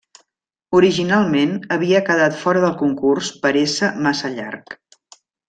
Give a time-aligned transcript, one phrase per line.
[0.77, 4.81] Originalment havia quedat fora del concurs per ésser massa llarga.